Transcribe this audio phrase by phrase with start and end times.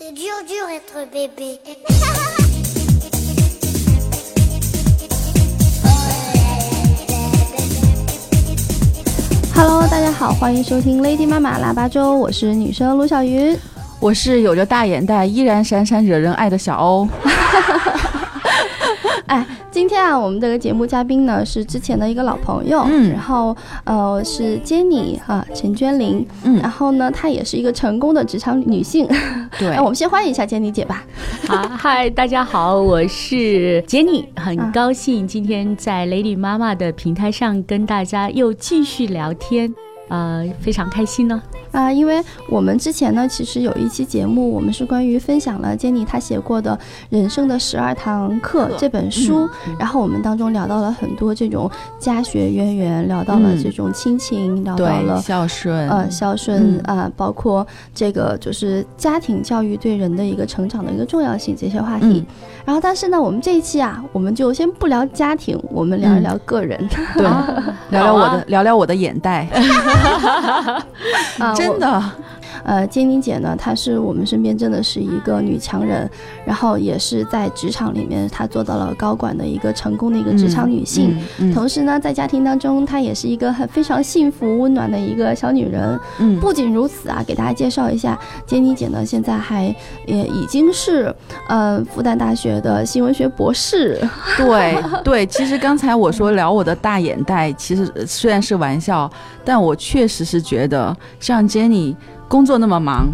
[0.00, 1.58] C'est dur, dur être bébé.
[9.56, 13.58] Hello，大家好，欢迎收听 Lady 妈妈腊八粥，我是女生卢小云。
[13.98, 17.08] 我是有着大眼袋、依然闪闪惹人爱的小欧。
[19.28, 23.12] 哎，今天啊，我们这个节目嘉宾呢是之前的一个老朋友，嗯。
[23.12, 26.56] 然后呃是 Jenny 哈、陈娟玲，嗯。
[26.56, 29.06] 然后呢她也是一个成功的职场女性，
[29.58, 29.68] 对。
[29.76, 31.04] 那我们先欢迎一下 Jenny 姐吧。
[31.46, 39.74] 好，嗨，大家好，我是 Jenny，，很高兴今天在 Lady 妈妈的平台上跟大家又继续聊天，
[40.08, 41.40] 呃，非常开心呢。
[41.70, 46.74] 啊、因为我们之前呢，其实有一期节目，我们是关于分享了 Jenny 她写过的
[47.10, 62.06] 《人生的十二堂课》这本书，然后我们当中聊到了很多这种家学渊源，聊到了嗯这种亲情，聊到，了孝顺，呃，孝顺嗯啊、包括这个就是家庭教育对人的一个成长的一个重要性这些话题。
[62.06, 62.26] 嗯
[62.64, 66.78] 然后，但是呢，我们这一期啊，我们就先不聊家庭，我们聊一嗯聊个人。
[67.14, 67.22] 对，
[67.88, 69.48] 聊聊我的，啊聊聊我的眼袋，
[71.54, 72.02] 真的，
[72.68, 76.08] 呃，坚妮姐呢，她是我们身边真的是一个女强人，
[76.44, 81.16] 然后也是在职场里面她做到了高管的一个成功的一个职场女性。
[81.38, 85.98] 嗯，嗯同时呢，在家庭当中，她也是一个很非常幸福、温暖的一个小女人。
[86.18, 91.14] 嗯，不仅如此啊，给大家介绍一下，杰妮姐呢现在还也已经是
[91.48, 93.98] 呃复旦大学的新闻学博士。
[94.36, 99.10] 对对，其实刚才我说聊我的大眼袋，其实呃虽然是玩笑，
[99.42, 101.96] 但我确实是觉得，像 Jenny
[102.28, 103.08] 工作那么忙。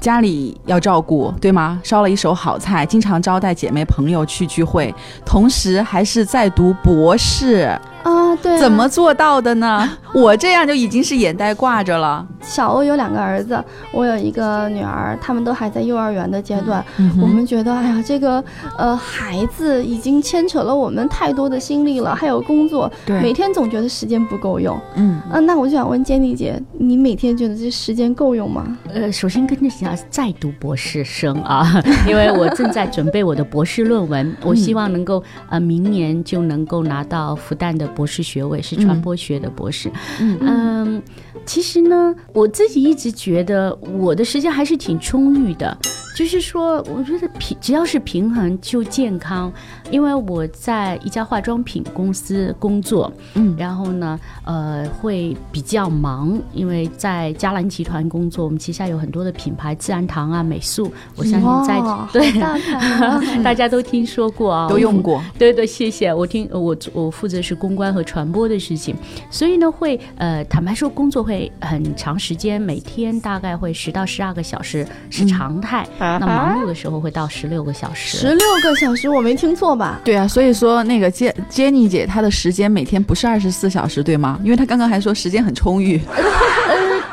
[0.00, 1.78] 家里要照顾，对吗？
[1.84, 4.94] 烧了一手好菜，经常招待姐妹朋友去聚会，
[5.26, 9.88] 同时还是在读博士，啊，对啊怎么做到的呢？
[10.14, 12.26] 我这样就已经是眼袋挂着了。
[12.40, 13.62] 小欧有两个儿子，
[13.92, 16.84] 我有一个女儿，他们都还在幼儿园的阶段。
[16.98, 18.42] 嗯我们觉得，哎呀，这个
[18.78, 24.78] 呃孩子已经牵扯了我们太多的心力了，还有工作，对每天总觉得时间不够用。
[24.96, 28.78] 嗯，啊、那我就想问 Jenny 姐，你每天觉得这时间够用吗？
[28.92, 39.90] 呃，首先跟着讲在读博士生啊， 因为我正在准备我的博士论文，我希望能够呃明年就能够拿到复旦的博士学位，是传播学的博士。
[40.20, 41.02] 嗯嗯，
[41.44, 45.76] 其实呢，我自己一直觉得我的时间还是挺充裕的，
[46.14, 49.50] 就是说，我觉得平只要是平衡就健康，
[49.90, 61.80] 因为我在一家化妆品公司工作，嗯然后呢，呃，会比较忙，因为在嘉兰集团工作，我们旗下有很多的品牌，自然堂啊、美素，我相信在、
[62.12, 65.22] 对大牌啊 大家都听说过啊，都用过。
[65.38, 66.12] 对对，谢谢。
[66.12, 68.94] 我听我我负责是公关和传播的事情，
[69.30, 75.86] 所以呢会呃，坦白说工作会很长时间，每天大概会十到十二个小时是常态。
[76.00, 78.16] 那忙碌的时候会到十六个小时。
[78.18, 80.00] 十六个小时，我没听错吧？
[80.02, 84.40] 对啊，所以说那个杰 Jenny 姐她的时间每天不是二十四小时，对吗？
[84.42, 86.00] 因为她刚刚还说时间很充裕。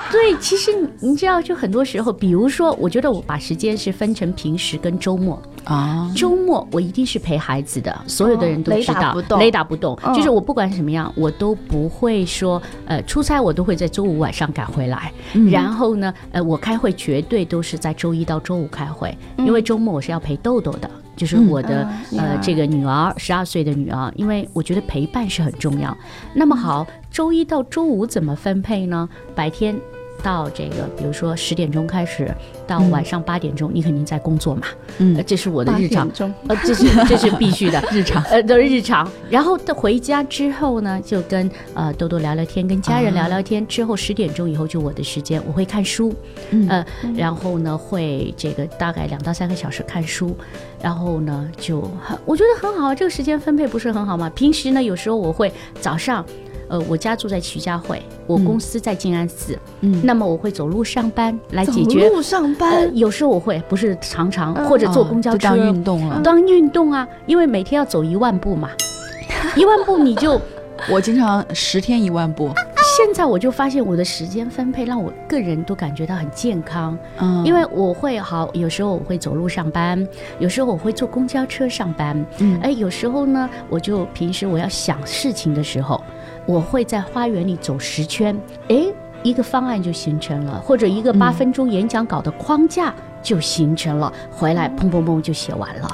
[0.09, 0.71] 对，其实
[1.01, 5.41] 你知道，就很多时候，比如说，我觉得我把时间是分成平时跟周末。
[5.67, 9.99] 啊，周末我一定是陪孩子的，所有的人都知道，雷打不动雷打不动。
[10.03, 15.11] 嗯就是我不管什么样，我都不会说，呃，出差我都会在周五晚上赶回来。
[15.33, 20.89] 嗯然后呢，呃，我开会绝对都是在周一到周五开会，因为周末我是要陪豆豆的。
[21.17, 25.97] 就是我的、嗯呃这个女儿，十二岁的女儿，因为我觉得陪伴是很重要。
[26.35, 29.09] 那么好，周一到周五怎么分配呢？
[29.33, 29.75] 白天
[30.23, 32.29] 到这个，比如说十点钟开始，
[32.65, 34.67] 到晚上八点钟，你肯定在工作嘛，
[34.97, 35.15] 嗯。
[35.15, 36.09] 呃，这是我的日常。
[36.47, 38.21] 呃，这是 这是必须的， 日常。
[38.23, 39.09] 呃，都是日常。
[39.29, 43.65] 然后到回家之后呢，就跟呃多多聊聊天，跟家人聊聊天。
[43.67, 46.13] 之后十点钟以后就我的时间，我会看书，
[46.49, 46.67] 嗯。
[46.67, 46.85] 呃，
[47.15, 50.35] 然后呢会这个大概两到三个小时看书，
[50.81, 54.29] 然后呢就很我觉得很好，这个时间分配不是很好吗？
[54.31, 56.25] 平时呢有时候我会早上。
[56.67, 60.01] 呃，我家住在徐家汇，我公司在静安寺，嗯。
[60.03, 62.09] 那么我会走路上班来解决。
[62.09, 64.67] 路上呃，班，有时候我会，不是常常，嗯。
[64.67, 66.21] 或者坐公交车，就当运动了。
[66.23, 68.69] 当运动啊，因为每天要走一万步嘛，
[69.55, 70.39] 一万步你就
[70.91, 72.51] 我经常十天一万步，
[72.97, 77.43] 现在我就发现我的时间分配让我个人都感觉到很健康，嗯。
[77.45, 80.07] 因为我会好，有时候我会走路上班，
[80.37, 82.59] 有时候我会坐公交车上班，嗯。
[82.61, 85.99] 哎，有时候呢，我就平时我要想事情的时候，
[86.47, 88.35] 我会在花园里走十圈，
[88.69, 88.85] 哎，
[89.21, 95.91] 一个方案就形成了，或者一个八分钟演讲稿的框架就形成了，回来砰砰砰就写完了。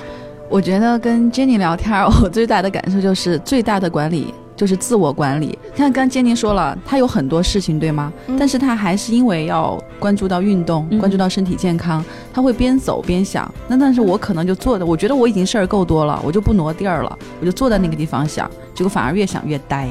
[0.47, 1.91] 我觉得跟 Jenny 聊天，
[2.21, 5.57] 我最大的感受就是最大的管理就是自我管理。
[5.73, 8.13] 像刚刚坚宁说了，他有很多事情，对吗？
[8.27, 13.51] 嗯但是他还是因为要关注到运动，嗯关注到身体健康，他会边走边想。
[13.67, 19.89] 那但是我可能就坐的，我觉得我已经事儿够多了，我就不挪地儿了，我就坐在那个地方想，结果反而越想越呆。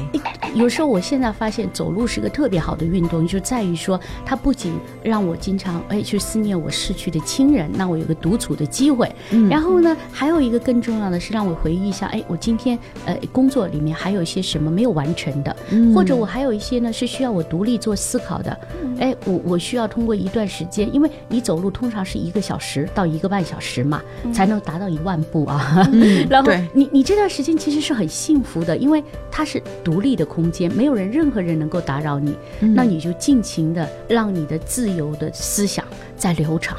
[0.53, 9.09] 有时候我现在发现走路是个特别好的运动，就在于说它不仅让我经常哎去思念我逝去的亲人，那我有个独处的机会。
[9.31, 18.57] 嗯然后呢，还有一个更重要的是让我回忆一下，哎，我今天呃工作里面还有一些什么没有完成的，嗯或者我还有一些呢是需要我独立做思考的。
[18.99, 24.01] 哎，我我需要通过一段时间，因为你走路通常是一个小时到一个半小时嘛，
[24.31, 25.87] 才能达到一万步啊。
[25.91, 35.85] 嗯 然后对你你这段时间其实是很幸福的，因为它是独立的空间，没有人任何人能够打扰你，嗯那你就尽情的让你的自由的思想
[36.15, 36.77] 在流畅。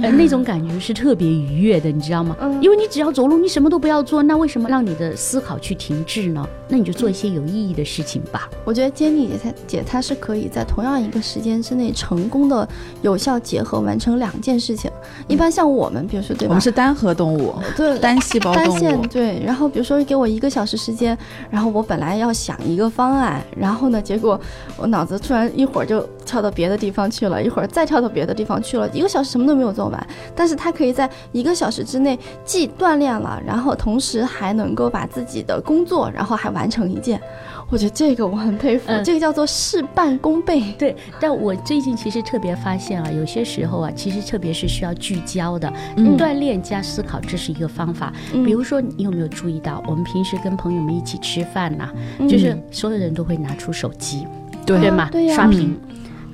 [0.00, 2.36] 呃，那种感觉是特别愉悦的，你知道吗？
[2.40, 6.46] 嗯因为你只要走路，你什么都不要做，那为什么让你的思考去停滞呢？
[6.68, 8.48] 那你就做一些有意义的事情吧。
[8.64, 12.66] 我觉得坚妮姐她姐她是可以在同样一个时间之内成功的
[13.02, 14.90] 有效结合完成两件事情。
[15.28, 16.52] 一般像我们，比如说对吧？
[16.52, 18.78] 我们是单核动物，对单细胞单动物。
[18.78, 21.16] 线对，然后比如说给我一个小时时间，
[21.50, 24.40] 然后我本来要想一个方案，然后呢，结果
[24.76, 37.20] 我脑子突然一会儿就跳到别的地方去了，一会儿再跳到别的地方去了，一个小时什么都没有做完，但是他可以在一个小时之内既锻炼了，然后同时还能够把自己的工作，然后还完成一件，
[37.68, 40.62] 我觉得这个我很佩服，嗯这个叫做事半功倍。
[40.78, 48.10] 对，但我最近其实特别发现啊，有些时候啊，其实特别是需要聚焦的，嗯锻炼加思考，这是一个方法。
[48.32, 54.26] 嗯比如说，你有没有注意到，我们平时跟朋友们一起吃饭呐、嗯就是所有人都会拿出手机，
[54.64, 55.10] 对对吗？
[55.12, 55.78] 对呀刷屏。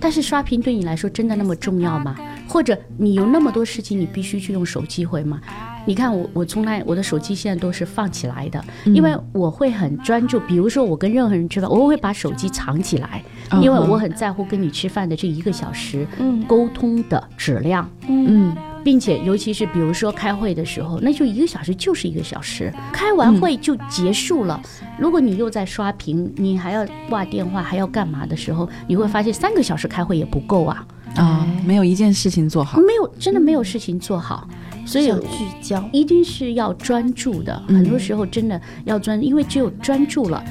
[0.01, 2.17] 但是刷屏对你来说真的那么重要吗？
[2.47, 5.41] 或者你有那么多事情，你必须去用手机回吗？
[5.87, 10.39] 你看我，我从来我的手机现在都是放起来的，因为我会很专注。
[10.41, 13.23] 比如说我跟任何人吃饭，我会把手机藏起来，
[13.63, 17.89] 因为我很在乎跟你吃饭的这一个小时嗯沟通的质量。
[18.07, 18.55] 嗯，
[18.89, 24.59] 并且，尤其是比如说开会的时候，那就一个小时就是一个小时，开完会就结束了。
[24.99, 30.87] 如果你又在刷屏，你还要挂电话，还要干嘛的时候，你会发现三个小时开会也不够啊，
[31.17, 32.81] 啊，没有一件事情做好。
[32.81, 34.49] 没有真的没有事情做好，
[34.87, 35.87] 所以要聚焦。
[35.93, 37.63] 一定是要专注的。
[37.69, 40.43] 嗯很多时候真的要专，因为只有专注了。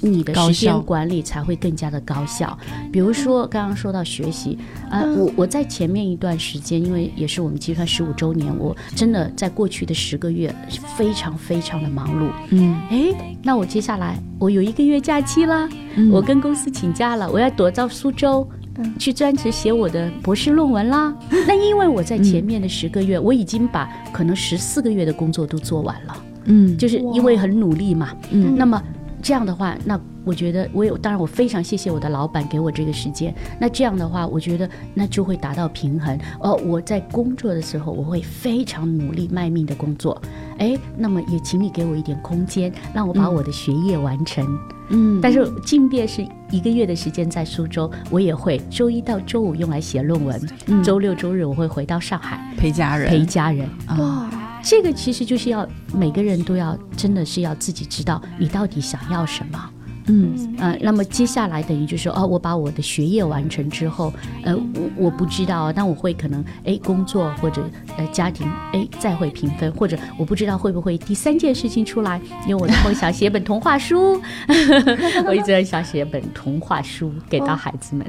[0.00, 2.56] 你的时间管理才会更加的高效。
[2.92, 4.58] 比如说刚刚说到学习，
[4.90, 12.30] 呃，嗯我我在前面一段时间，因为也是我们集团十五周年，我真的在过去的十个月是非常非常的忙碌。
[12.50, 18.46] 嗯，诶，那我接下来我有一个月假期啦，嗯我跟公司请假了，我要躲到苏州。
[18.78, 21.10] 嗯去专职写我的博士论文啦。
[21.48, 28.10] 那因为我在前面的十个月，我已经把可能十四个月的工作都做完了，嗯，就是因为很努力嘛。
[28.32, 28.78] 嗯那么
[29.26, 33.34] 这样的话，那我觉得我有，当然我非常谢谢我的老板给我这个时间。
[33.58, 36.16] 那这样的话，我觉得那就会达到平衡。
[36.38, 40.22] 哦，我在工作的时候，我会非常努力卖命的工作。
[40.58, 44.46] 哎，那么也请你给我一点空间，让我把我的学业完成。
[44.90, 53.68] 嗯，但是即便是一个月的时间在苏州，我也会周一到周五用来写论文，嗯周六周日我会回到上海陪家人陪家人。
[53.86, 54.30] 啊，哇，
[54.68, 55.64] 这个其实就是要
[55.94, 59.70] 每个人都要真的是要自己知道你到底想要什么。
[60.08, 67.62] 嗯呃，那么接下来等于就是说，哦，我把我的学业完成之后，呃，我我不知道，但我会可能哎工作或者
[67.96, 74.20] 呃家庭哎再会平分，或者我不知道会不会第三件事情出来，因为我的梦想写本童话书，
[75.26, 78.06] 我一直很想写本童话书给到孩子们。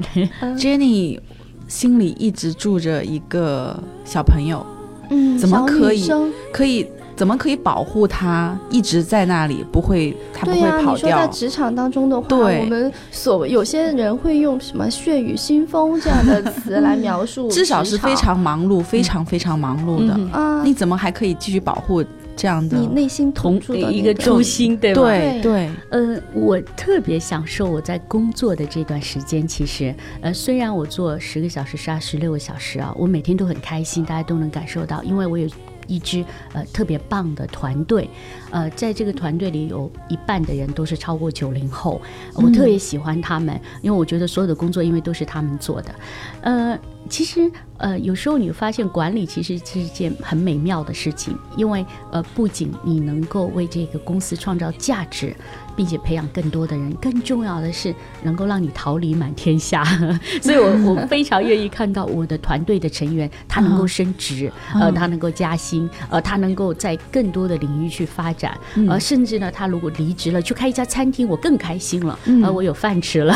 [0.56, 1.20] ，Jenny
[1.66, 4.64] 心里一直住着一个小朋友，
[5.10, 6.10] 嗯，怎么可以
[6.52, 6.86] 可以
[7.16, 11.26] 怎么可以保护他一直在那里，不会他不对呀、会跑你说在？
[11.28, 20.14] 职场当中的话，对我们所有些人会用什么“血雨腥风”这样的词来描述， 至少是非常忙碌，非常非常忙碌的。
[20.16, 22.04] 嗯啊，你怎么还可以继续保护
[22.38, 22.78] 这样的？
[22.78, 25.02] 你内心同住的一个那初心，对吧？
[25.02, 29.46] 对对，呃，我特别享受我在工作的这段时间。
[29.46, 35.48] 其实，呃，虽然我做十个小时、十二、十六个小时啊，我每天都很开心，大家都能感受到，因为我有
[35.88, 38.08] 一支呃特别棒的团队，
[38.50, 42.00] 呃，在这个团队里有一半的人都是超过九零后，
[42.34, 45.94] 我特别喜欢他们，因为我觉得所有的工作因为都是他们做的，
[46.42, 55.34] 呃，其实，呃，有时候你发现管理其实是一件很美妙的事情，因为呃，不仅你能够为这个公司创造价值，
[55.76, 59.84] 并且培养更多的人，更重要的是能够让你桃李满天下。
[60.42, 73.34] 所以我我非常愿意看到我的团队的成员他能够升职，呃，他能够加薪，呃，他能够在更多的领域去发展，呃，甚至呢，他如果离职了去开一家餐厅，我更开心了，呃，我有饭吃了。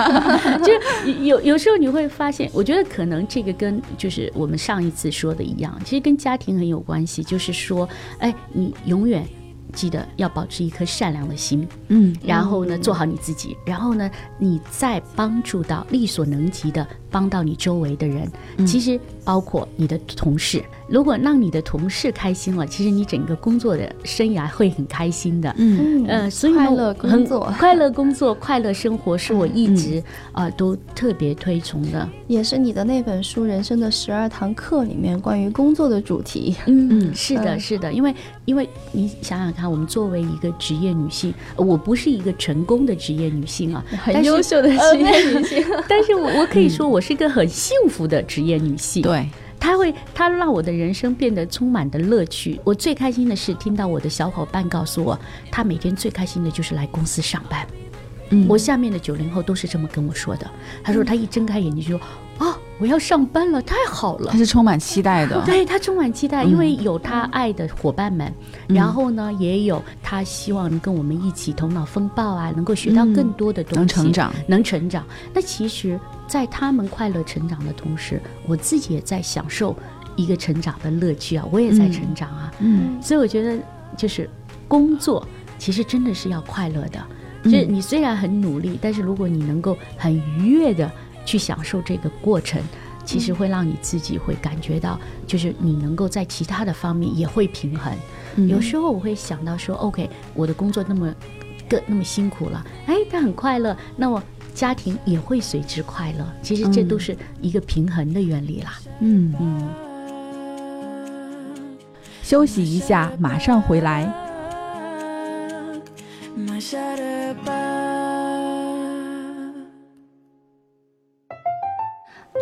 [0.62, 7.22] 就有有时候你会发现，我觉得可能这个跟就是我们上一次说的一样，其实跟家庭很有关系。
[7.22, 7.88] 就是说，
[8.18, 9.26] 哎，你永远
[9.72, 18.30] 记得要保持一颗善良的心，嗯，然后呢，做好你自己，然后呢，你再帮助到力所能及的帮到你周围的人，
[18.66, 20.62] 其实包括你的同事。
[20.88, 25.54] 如果让你的同事开心了，其实你整个工作的生涯会很开心的。
[25.56, 27.54] 嗯，呃，所以呢快乐工作。
[27.58, 30.02] 快乐工作、 快乐生活是我一直
[30.32, 32.08] 啊、都特别推崇的。
[32.26, 36.56] 也是你的那本书《人生的十二堂课》里面关于工作的主题。
[36.66, 37.60] 嗯，是的，嗯。
[37.60, 38.14] 是的，因为
[38.44, 49.02] 因为你想想看，我们作为一个职业女性，呃我不是一个成功的职业女性啊，很优秀的呃职业女性， 但是我我可以说我是一个很幸福的职业女性。
[49.02, 49.28] 对，
[49.58, 52.60] 她会，她让我的人生变得充满的乐趣。
[52.64, 55.18] 我最开心的是听到我的小伙伴告诉我，
[55.50, 57.66] 他每天最开心的就是来公司上班。
[58.30, 60.48] 嗯我下面的九零后都是这么跟我说的。
[60.84, 62.08] 他说他一睁开眼睛就说：“啊，
[62.80, 65.40] 我要上班了，太好了他。”是充满期待的。
[65.46, 68.32] 对他充满期待，嗯因为有他爱的伙伴们，
[68.68, 75.04] 然后呢，也有他希望能跟我们一起头脑风暴啊，能够学到更多的东西，能成长，能成长。
[75.34, 79.76] 那其实，在他们快乐成长的同时，我自己也在享受
[80.16, 82.52] 一个成长的乐趣啊，我也在成长啊。
[82.60, 83.58] 嗯所以我觉得，
[83.96, 84.28] 就是
[84.66, 85.26] 工作
[85.58, 86.98] 其实真的是要快乐的。
[87.42, 90.90] 就是你虽然很努力，但是如果你能够很愉悦的
[91.30, 92.60] 去享受这个过程，
[93.04, 97.92] 其实会让你自己会感觉到，就是你能够在其他的方面也会平衡。
[98.34, 98.48] 嗯。
[98.48, 101.14] 有时候我会想到说，OK，我的工作那么
[101.68, 104.20] 个那么辛苦了，哎，但很快乐，那我
[104.52, 106.26] 家庭也会随之快乐。
[106.42, 108.80] 其实这都是一个平衡的原理啦。
[108.98, 109.68] 嗯，嗯。
[112.24, 114.12] 休息一下，马上回来。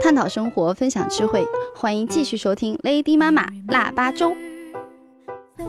[0.00, 4.32] 探讨生活，分享智慧，欢迎继续收听 Lady 妈妈腊八粥。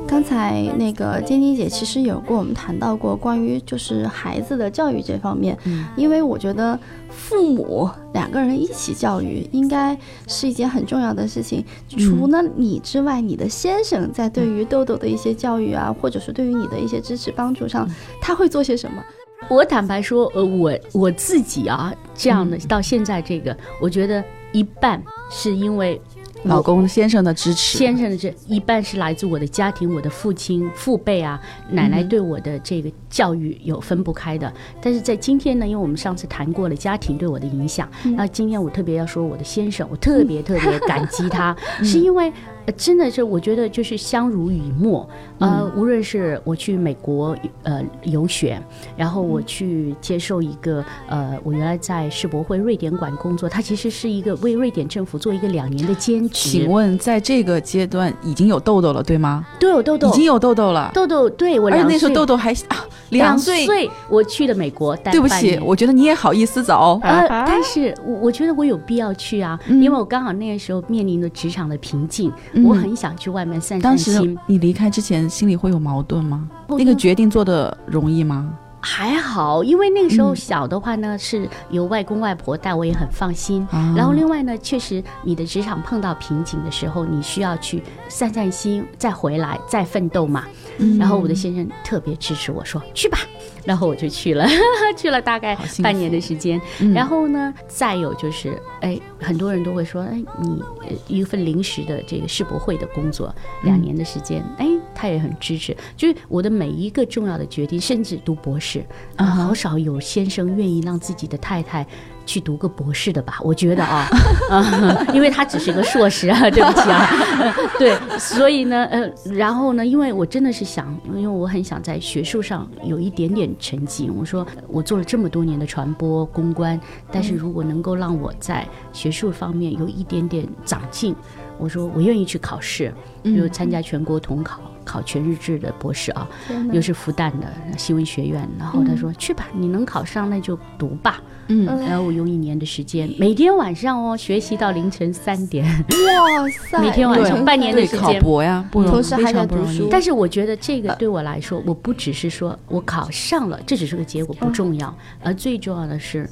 [0.07, 6.77] 刚才那个晶晶姐其实有跟我们谈到过关于就是孩子的教育这方面，嗯因为我觉得
[7.09, 11.65] 父母两个人一起教育应该是一件很重要的事情。
[11.89, 17.89] 除了你之外，你的先生在对于豆豆的一些教育啊，或者是对于你的一些支持帮助上，
[18.21, 19.03] 他会做些什么？
[19.48, 26.00] 我坦白说，呃，我我自己啊，这样的、到现在这个，我觉得一半是因为
[26.43, 34.51] 老公先生的支持，先生的这一半是来自我的家庭，我的父亲、父辈啊、奶奶对我的这个教育有分不开的。
[34.81, 42.31] 但是在今天呢，因为我们上次谈过了家庭对我的影响，那、今天我特别要说我的先生，我特别特别感激他， 是因为。
[42.69, 45.07] 呃真的是，我觉得就是相濡以沫。
[45.39, 48.61] 呃，无论是我去美国呃游学，
[48.95, 56.49] 然后我去接受一个呃，我原来在世博会瑞典馆工作，它其实是一个为瑞典政府做一个两年的兼职。
[56.49, 59.47] 请问在这个阶段已经有痘痘了，对吗？
[59.59, 63.65] 都有痘痘，已经有痘痘了，痘痘，对我那时候痘痘还啊两岁。
[63.65, 66.99] 岁，我去了美国对不起，我觉得你也好意思走。
[67.01, 74.37] 呃，但是我我觉得我有必要去啊，嗯因为我刚好那个时候面临着职场的瓶颈，嗯我很想去外面散散当时心。
[74.47, 76.47] 你离开之前，心里会有矛盾吗？
[76.67, 78.53] 那个决定做的容易吗？
[78.81, 83.67] 还好，因为那个时候嗯小的话呢，是由外公外婆带，我也很放心。
[83.71, 90.45] 啊然后另外呢，确实你的职场碰到瓶颈的时候，你需要去散散心，再回来再奋斗嘛。
[90.77, 93.17] 嗯然后我的先生特别支持我说去吧，
[93.65, 94.47] 然后我就去了，
[94.97, 96.59] 去了大概半年的时间。
[96.79, 108.83] 嗯然后呢，再有就是，哎，很多人都会说，哎，你呃一份临时的这个世博会的工作，两年的时间，哎，他也很支持，就是我的每一个重要的决定，甚至读博士
[109.17, 111.85] 好少有先生愿意让自己的太太。
[112.29, 114.07] 去读个博士的吧，我觉得啊，
[114.51, 117.09] 啊，因为他只是个硕士啊， 对不起啊，
[117.79, 124.12] 对，所以呢，呃，然后呢，因为我真的是想，因为我很想在学术上有一点点成绩。
[124.15, 126.79] 我说我做了这么多年的传播公关，
[127.12, 131.15] 但是如果能够让我在学术方面有一点点长进，
[131.59, 136.27] 我说我愿意去考试，就参加全国统考，考全日制的博士啊，
[136.71, 137.47] 又是复旦的
[137.77, 138.47] 新闻学院。
[138.57, 141.21] 然后他说去吧，你能考上那就读吧。
[141.51, 145.65] 嗯，然后我用一年的时间，每天晚上哦学习到凌晨三点，
[146.05, 147.99] 哇塞，每天晚上半年的时间。
[147.99, 156.29] 考博呀，不容易同时还在非常不容易但是我觉得这个对我来说，我不只是说我考上了，这只是个结果不重要，而最重要的是。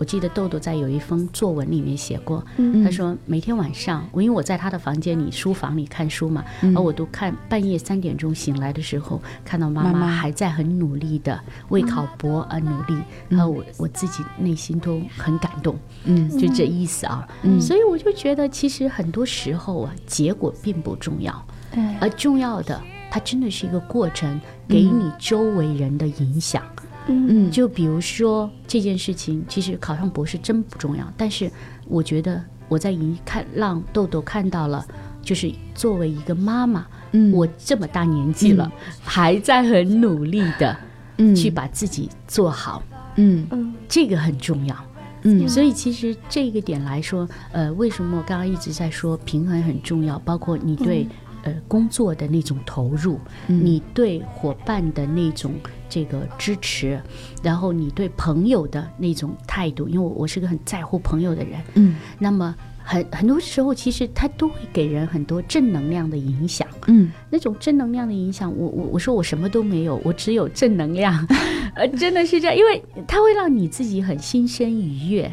[0.00, 2.42] 我记得豆豆在有一封作文里面写过，
[2.82, 6.42] 他说每天晚上，我因为我在他的房间里书房里看书嘛，
[6.74, 11.38] 而我都看半夜三点钟醒来的时候，看到妈妈还在很努力的
[11.68, 16.30] 为考博而努力，然后我我自己内心都很感动，嗯。
[16.30, 17.28] 就这意思啊。
[17.42, 17.60] 嗯。
[17.60, 22.80] 所以我就觉得，其实很多时候啊，结果并不重要，哎而重要的，
[23.10, 26.62] 它真的是一个过程，给你周围人的影响。
[27.10, 27.48] 嗯。
[27.48, 31.50] 嗯就比如说这件事情，其实考上博士真不重要，但是
[31.86, 34.84] 我觉得我在一看让豆豆看到了，
[35.22, 37.32] 就是作为一个妈妈，嗯。
[37.32, 38.70] 我这么大年纪了，
[39.02, 40.76] 还在很努力的
[41.18, 41.34] 嗯。
[41.34, 42.82] 去把自己做好，
[43.16, 43.46] 嗯。
[43.50, 44.76] 嗯这个很重要。
[45.22, 45.48] 嗯。
[45.48, 50.18] 所以其实这个点来说，呃，为什么我刚刚一直在说平衡很重要？
[50.20, 51.06] 包括你对、
[51.42, 53.18] 呃工作的那种投入，
[53.48, 55.52] 嗯你对伙伴的那种
[55.88, 57.00] 这个支持，
[57.42, 66.66] 然后你对朋友的那种态度，因为我我是个很在乎朋友的人，嗯那么很很多时候其实他都会给人很多正能量的影响。
[66.86, 71.26] 嗯那种正能量的影响，我我我说我什么都没有，我只有正能量，
[71.74, 75.32] 呃，真的是这样，因为它会让你自己很心生愉悦。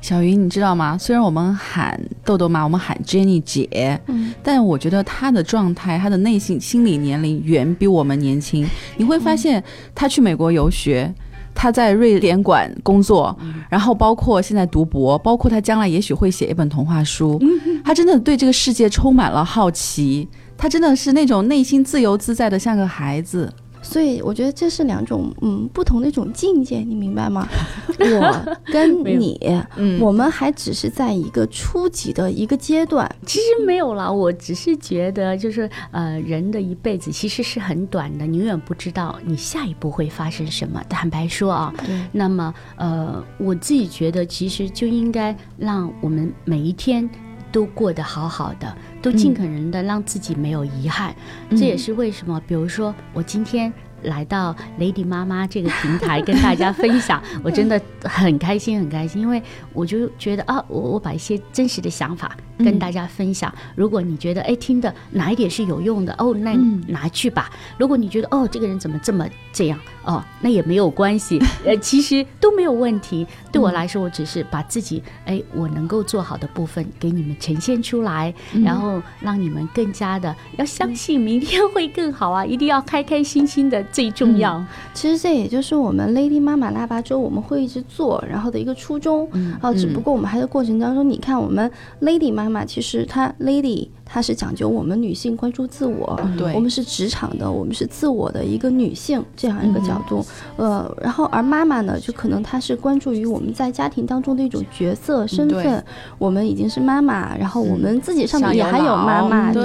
[0.00, 0.96] 小云，你知道吗？
[0.98, 8.66] 虽然我们喊豆豆妈，我们喊 Jenny 姐，嗯但我觉得她的状态，她的内心心理年龄远比我们年轻。
[8.96, 9.62] 你会发现，
[9.94, 11.12] 她去美国游学，
[11.54, 13.36] 她在瑞典馆工作，
[13.68, 17.40] 然后包括现在读博，包括她将来也许会写一本童话书。
[17.84, 23.52] 她真的对这个世界充满了好奇，她真的是那种内心自由自在的，像个孩子。
[23.84, 27.46] 所以我觉得这是两种嗯不同的一种境界，你明白吗？
[28.00, 29.38] 我跟你，
[29.76, 40.82] 嗯我们还只是在一个初级的一个阶段，其实没有了，我只是觉得，就是呃，人的一辈子其实是很短的，你永远不知道你下一步会发生什么。
[40.88, 47.08] 坦白说啊，对那么呃，我自己觉得，其实就应该让我们每一天
[47.54, 51.14] 都过得好好的，都尽可能的让自己没有遗憾。
[51.50, 53.72] 这也是为什么，比如说我今天。
[54.04, 59.42] 来到 Lady 妈妈这个平台跟大家分享， 我真的很开心，很开心，因为
[59.72, 63.50] 我就觉得啊，我我把一些真实的想法跟大家分享。
[63.74, 67.50] 如果你觉得哎听的哪一点是有用的哦，那嗯拿去吧。
[67.78, 73.26] 如果你觉得哦这个人怎么这么这样哦，那也没有关系， 呃，其实都没有问题。
[73.50, 78.32] 对我来说，我只是把自己哎我能够做好的部分给你们呈现出来，
[78.64, 82.44] 然后让你们更加的要相信明天会更好啊！
[82.44, 84.64] 一定要开开心心的最重要。
[84.92, 89.28] 其实这也就是我们 Lady 妈妈腊八粥我们会一直做，然后的一个初衷。
[89.32, 96.52] 嗯啊，只不过我们还在过程当中，你看我们 Lady 妈妈，其实她 Lady 她是讲究我们女性关注自我，对。
[96.54, 100.24] 我们是职场的，我们是自我的一个女性这样一个角度。
[100.56, 105.84] 呃，然后而妈妈呢，就可能她是关注于我们在家庭当中的一种角色身份，
[106.18, 109.64] 我们已经是妈妈，然后我们自己上面也还有妈妈，对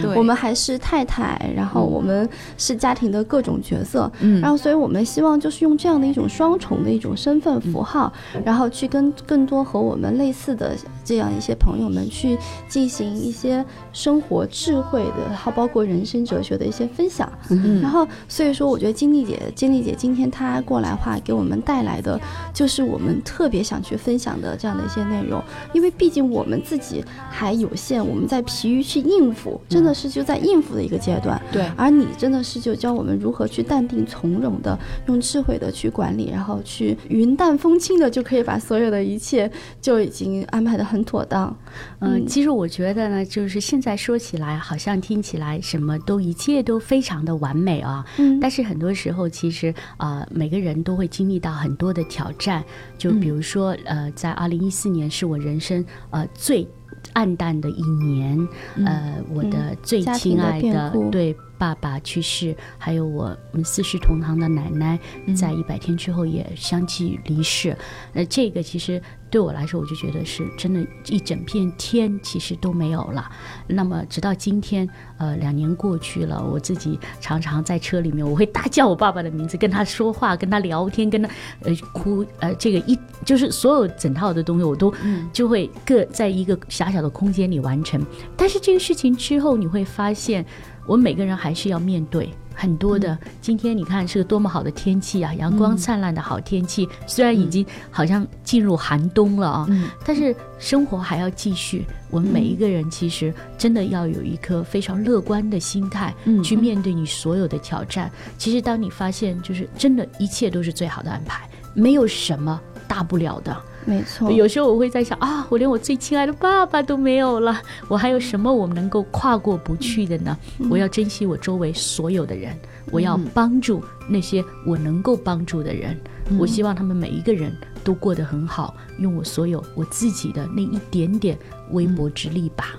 [0.00, 4.40] 对我们还是太太，然后我们是家庭的各种角色，嗯。
[4.40, 8.12] 然后所以我们希望就是用这样的一种双重的一种身份符号，
[8.44, 10.74] 然后去跟更多和我们类似的
[11.04, 17.30] 这样一些朋友们去进行一些生活智慧的，然后包括人生哲学的一些分享。
[17.50, 22.20] 嗯然后所以说，我觉得金丽姐，金丽姐今天她过来话给我们带来的，
[22.52, 31.40] 就是我们特别想去分享的这样的一些内容，因为毕竟我们自己还有限，我们在疲于去应付，真的是就在应付的一个阶段。
[31.50, 39.50] 对而你真的是就教我们如何去淡定从容的，用智慧的去管理，然后去云淡风轻的就可以把所有的一切
[39.80, 41.56] 就已经安排的很妥当。
[42.00, 48.04] 嗯，其实我觉得呢，就是现在说起来，好像听起来什么都一切都非常的完美啊。
[48.18, 48.38] 嗯。
[48.40, 52.64] 但是很多时候，其实啊、呃每个人都会经历到很多的挑战。
[52.98, 56.66] 就比如说，呃，在二零一四年是我人生呃最
[57.14, 58.48] 暗淡的一年，
[58.84, 64.98] 呃，我的最亲爱的对爸爸去世，还有我们四世同堂的奶奶，
[65.34, 67.76] 在一百天之后也相继离世。
[68.12, 73.30] 那这个其实对我来说，我就觉得是真的，一整片天其实都没有了。
[73.68, 74.88] 那么直到今天，
[75.18, 81.28] 呃，两年过去了，我自己常常在车里面，我会大叫我爸爸的名字，跟他说话，跟他聊天，跟他
[81.62, 84.92] 呃哭，呃，这个一就是所有整套的东西，我都
[85.32, 88.04] 就会各在一个狭小的空间里完成。
[88.36, 90.44] 但是这个事情之后，你会发现，
[90.90, 92.28] 我们每个人还是要面对。
[92.52, 96.86] 很多的，今天你看是个多么好的天气啊，阳光灿烂的好天气。
[97.06, 99.68] 虽然已经好像进入寒冬了啊，
[100.04, 101.86] 但是生活还要继续。
[102.10, 108.10] 我们每一个人其实真的要有一颗非常乐观的心态，去面对你所有的挑战。
[108.36, 113.56] 其实当你发现，就是真的一切都是最好的安排，没有什么大不了的。
[113.86, 120.36] 没错，有时候我会在想啊，我连我最亲爱的爸爸都没有了，我还有什么我们能够跨过不去的呢？
[120.68, 122.56] 我要珍惜我周围所有的人，
[122.92, 125.98] 我要帮助那些我能够帮助的人，
[126.38, 131.38] 我希望他们每一个人都过得很好，用我所有我自己的那一点点
[131.70, 132.74] 微薄之力吧。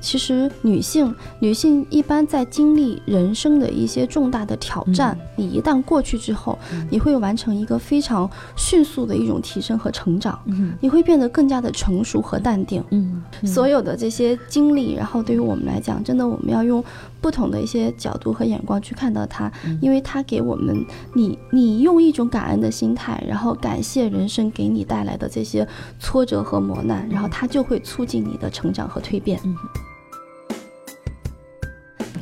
[0.00, 6.58] 其实，女性女性一般在经历人生的一些重大的挑战，你一旦过去之后，
[6.90, 10.38] 你会完成一个非常迅速的一种提升和成长，
[10.80, 12.82] 你会变得更加的成熟和淡定。
[12.90, 16.82] 嗯，所有的这些经历，然后对于我们来讲，真的我们要用
[17.24, 20.84] 不同的一些角度和眼光去看到它，因为它给我们，
[21.14, 25.66] 你你用一种感恩的心态，然后感谢人生给你带来的这些
[25.98, 29.40] 挫折和磨难，然后它就会促进你的成长和蜕变。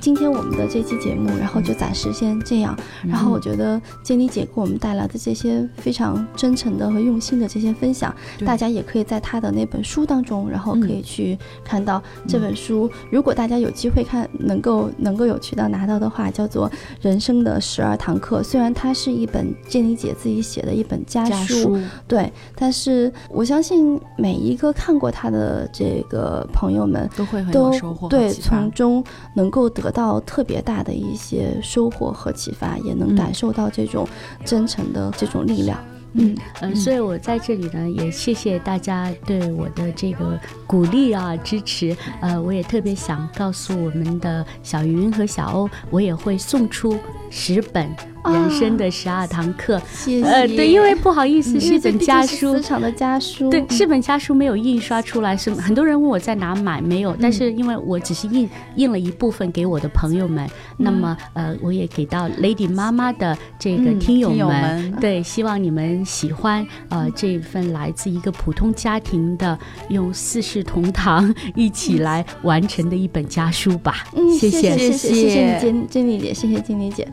[0.02, 2.76] 今天我们的这期节目，然后就暂时先这样。
[3.04, 8.12] 然后我觉得建妮姐给我们带来的这些非常真诚的和用心的这些分享，
[8.44, 12.90] 大家也可以在她的那本书当中，然后可以去看到这本书。
[13.12, 16.68] 如果大家有机会看，能够能够有渠道拿到的话，叫做
[17.00, 18.40] 《人生的十二堂课》。
[18.42, 29.04] 虽然它是一本建妮姐自己写的一本家书，对，但是我相信每一个看过她的这个朋友们都会很有收获，对，从中
[29.36, 29.91] 能够得。
[29.92, 34.09] 到特别大的一些收获和启发，也能感受到这种
[34.44, 35.78] 真诚的这种力量。
[36.14, 41.96] 嗯嗯，所以我在这里呢，也谢谢大家对我的这个鼓励啊、支持。
[42.20, 46.98] 呃，我也特别想告诉我们的小云和小欧，我也会送出
[47.32, 47.90] 十本。
[48.24, 49.82] 人生的十二堂课，
[50.22, 74.04] 呃，对，因为不好意思，是本家书，市场的家书，对，是本家书没有印刷出来，是很多人问我在哪买，没有，但是因为我只是印印了一部分给我的朋友们，那么呃，我也给到 Lady 妈妈的这个听友们，对，希望你们喜欢呃这份来自一个普通家庭的用四世同堂一起来完成的一本家书吧。
[74.14, 74.78] 嗯，谢谢。
[74.78, 77.08] 谢谢谢谢金金丽姐，谢谢金丽姐。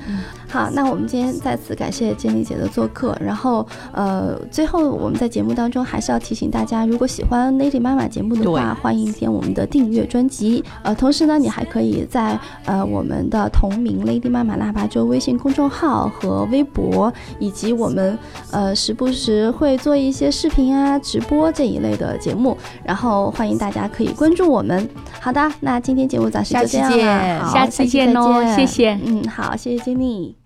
[0.48, 1.00] 好，那我。
[1.00, 10.62] 们今天再次感谢建丽姐的做客，然后呃，最后我们在节目当中还是要提醒大家，如果喜欢 Lady 妈妈节目的话，欢迎点我们的订阅专辑。
[10.84, 18.19] 呃，同时呢，你还可以在呃我们的同名 Lady 妈妈腊八粥微信公众号和微博，以及我们
[18.52, 24.88] 呃时不时会做一些视频啊、直播这一类的节目，然后欢迎大家可以关注我们。
[25.22, 30.38] 好的，那今天节目暂时就这样了，下期见喽，谢谢，嗯，好，谢谢金 me.